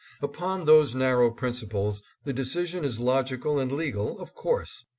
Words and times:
Upon 0.19 0.65
those 0.65 0.95
narrow 0.95 1.29
prin 1.29 1.53
ciples 1.53 2.01
the 2.23 2.33
decision 2.33 2.83
is 2.83 2.99
logical 2.99 3.59
and 3.59 3.71
legal 3.71 4.17
of 4.19 4.33
course. 4.33 4.83